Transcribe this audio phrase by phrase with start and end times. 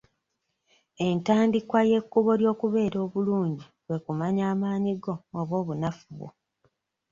[1.07, 6.29] Entandikwa y'ekkubo ly'okubeera obulungi kwe kumanya amaanyi go oba obunafu bwo.